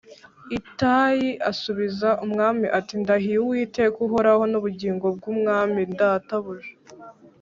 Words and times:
Itayi 0.57 1.29
asubiza 1.51 2.09
umwami 2.25 2.65
ati 2.77 2.93
“Ndahiye 3.01 3.37
Uwiteka 3.41 3.97
uhoraho 4.07 4.43
n’ubugingo 4.51 5.05
bw’umwami 5.17 5.81
databuja 5.99 6.71